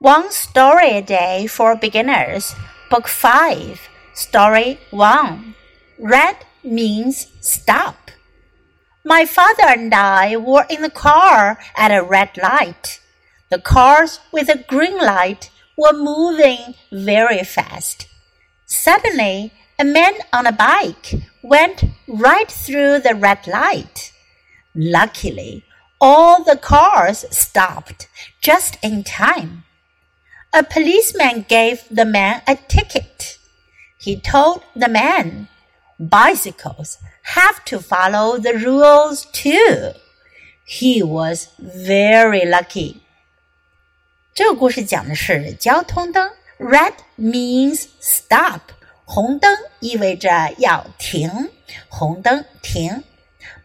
[0.00, 2.54] One Story a Day for Beginners,
[2.88, 3.80] Book 5,
[4.14, 5.56] Story 1.
[5.98, 8.12] Red means stop.
[9.04, 13.00] My father and I were in the car at a red light.
[13.50, 18.06] The cars with a green light were moving very fast.
[18.66, 21.12] Suddenly, a man on a bike
[21.42, 24.12] went right through the red light.
[24.76, 25.64] Luckily,
[26.00, 28.06] all the cars stopped
[28.40, 29.64] just in time.
[30.51, 33.37] A policeman gave the man a ticket.
[33.97, 35.47] He told the man,
[35.99, 36.97] bicycles
[37.35, 39.93] have to follow the rules too.
[40.65, 42.97] He was very lucky.
[44.33, 48.61] 这个故事讲的是交通灯，red means stop，
[49.05, 51.49] 红灯意味着要停，
[51.89, 53.03] 红灯停。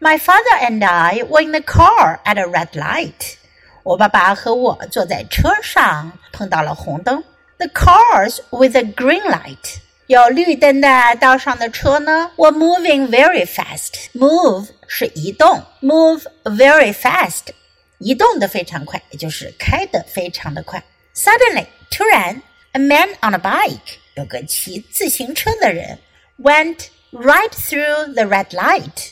[0.00, 3.36] My father and I were in the car at a red light.
[3.83, 7.21] 我爸爸和我坐在车上，碰到了红灯。
[7.57, 9.75] The cars with a green light，
[10.07, 14.09] 有绿灯的道上的车呢，were moving very fast。
[14.13, 17.49] Move 是移动，move very fast，
[17.97, 20.81] 移动的非常快，也就是开的非常的快。
[21.13, 25.99] Suddenly，突然，a man on a bike，有个骑自行车的人
[26.41, 29.09] ，went right through the red light，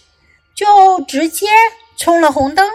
[0.55, 1.47] 就直接
[1.97, 2.65] 冲了红灯。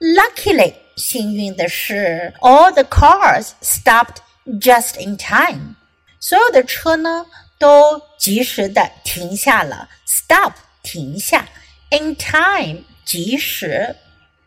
[0.00, 0.74] Luckily。
[0.97, 5.75] 幸运的是，all the cars stopped just in time。
[6.19, 7.25] 所有的车呢
[7.57, 11.47] 都及时的停下了，stop 停下，
[11.89, 13.95] in time 及时。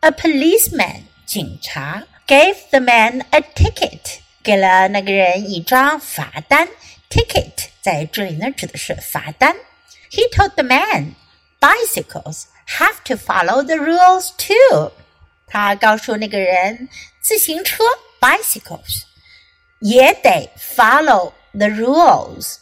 [0.01, 6.67] A policeman 警察 gave the man a ticket 给了那个人一张罚单。
[7.09, 9.55] Ticket 在这里呢指的是罚单。
[10.11, 11.15] He told the man
[11.59, 12.43] bicycles
[12.77, 14.91] have to follow the rules too。
[15.52, 16.88] 他告诉那个人，
[17.20, 17.84] 自行车
[18.18, 19.02] bicycles
[19.80, 22.56] 也得 follow the rules，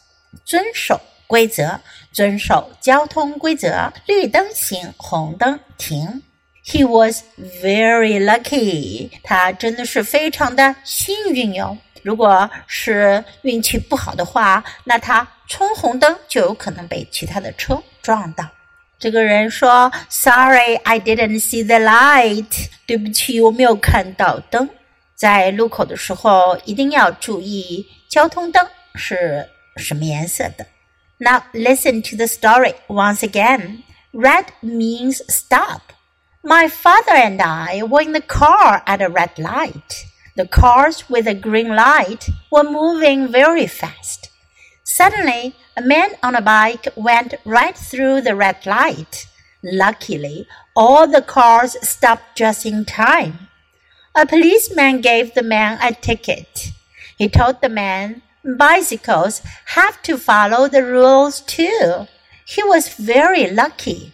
[0.44, 1.78] 遵守规则，
[2.10, 3.92] 遵守交通规则。
[4.06, 6.24] 绿灯行，红灯停。
[6.64, 7.22] He was
[7.62, 11.78] very lucky，他真的是非常的幸运哟。
[12.02, 18.48] 如果是运气不好的话，那他冲红灯就有可能被其他的车撞到。
[18.99, 24.69] 这个人说：“Sorry, I didn't see the light。”对不起，我没有看到灯。
[25.15, 30.65] 在路口的时候，一定要注意交通灯是什么颜色的。
[31.17, 33.83] Now listen to the story once again.
[34.11, 35.81] Red means stop.
[36.41, 40.05] My father and I were in the car at a red light.
[40.35, 44.28] The cars with a green light were moving very fast.
[45.00, 49.26] Suddenly, a man on a bike went right through the red light.
[49.62, 50.46] Luckily,
[50.76, 53.48] all the cars stopped just in time.
[54.14, 56.72] A policeman gave the man a ticket.
[57.16, 59.40] He told the man, bicycles
[59.76, 62.06] have to follow the rules too.
[62.44, 64.12] He was very lucky.